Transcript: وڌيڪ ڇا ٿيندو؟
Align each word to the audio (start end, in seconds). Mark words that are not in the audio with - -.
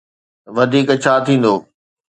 وڌيڪ 0.55 0.89
ڇا 1.03 1.13
ٿيندو؟ 1.25 1.53